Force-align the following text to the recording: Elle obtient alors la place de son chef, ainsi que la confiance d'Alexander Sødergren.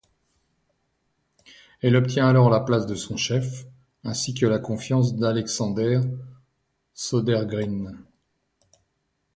Elle 1.81 1.95
obtient 1.95 2.27
alors 2.27 2.49
la 2.49 2.61
place 2.61 2.87
de 2.87 2.95
son 2.95 3.17
chef, 3.17 3.67
ainsi 4.03 4.33
que 4.33 4.47
la 4.47 4.57
confiance 4.57 5.15
d'Alexander 5.15 6.01
Sødergren. 6.95 7.99